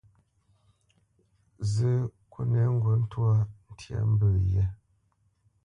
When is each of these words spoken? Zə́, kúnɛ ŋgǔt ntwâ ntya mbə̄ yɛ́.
Zə́, 1.71 1.95
kúnɛ 2.31 2.61
ŋgǔt 2.75 2.95
ntwâ 3.03 3.31
ntya 3.71 3.99
mbə̄ 4.11 4.29
yɛ́. 4.51 4.65